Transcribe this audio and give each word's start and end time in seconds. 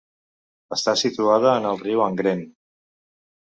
Està 0.77 0.95
situada 1.01 1.51
en 1.61 1.67
el 1.73 1.79
riu 1.83 2.03
Angren. 2.07 2.43